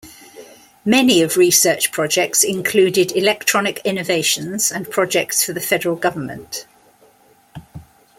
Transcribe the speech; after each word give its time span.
Many 0.83 1.21
of 1.21 1.37
research 1.37 1.91
projects 1.91 2.43
included 2.43 3.11
electronic 3.11 3.79
innovations 3.85 4.71
and 4.71 4.89
projects 4.89 5.45
for 5.45 5.53
the 5.53 5.61
federal 5.61 5.95
government. 5.95 6.65